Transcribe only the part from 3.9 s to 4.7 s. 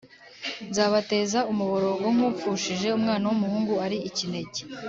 ikinege